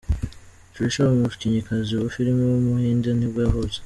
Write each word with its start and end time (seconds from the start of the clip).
Trisha, 0.73 1.03
umukinnyikazi 1.15 1.91
wa 1.95 2.07
filime 2.15 2.43
w’umuhinde 2.45 3.09
nibwoyavutse. 3.13 3.79